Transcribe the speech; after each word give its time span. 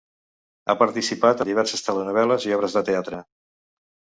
Ha 0.69 0.75
participat 0.79 1.43
en 1.45 1.49
diverses 1.49 1.85
telenovel·les 1.89 2.49
i 2.51 2.57
obres 2.59 2.77
de 2.79 2.85
teatre. 2.89 3.21